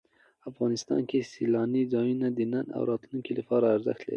افغانستان 0.49 1.01
کې 1.09 1.29
سیلانی 1.33 1.83
ځایونه 1.93 2.27
د 2.33 2.39
نن 2.53 2.65
او 2.77 2.81
راتلونکي 2.91 3.31
لپاره 3.39 3.65
ارزښت 3.75 4.01
لري. 4.01 4.09